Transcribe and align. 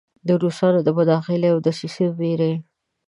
د 0.27 0.29
روسانو 0.43 0.79
د 0.83 0.89
مداخلې 0.97 1.47
او 1.53 1.57
دسیسو 1.65 2.05
ویرې. 2.19 2.53